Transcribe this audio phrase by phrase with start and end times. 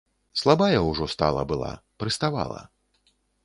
[0.41, 1.71] Слабая ўжо стала была,
[2.05, 2.61] прыставала.